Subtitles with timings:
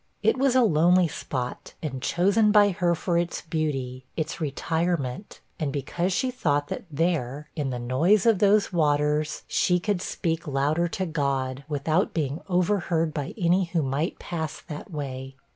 [0.23, 5.71] It was a lonely spot, and chosen by her for its beauty, its retirement, and
[5.71, 10.87] because she thought that there, in the noise of those waters, she could speak louder
[10.87, 15.35] to God, without being overheard by any who might pass that way.